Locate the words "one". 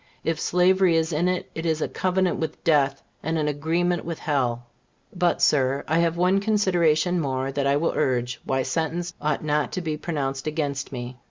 6.17-6.39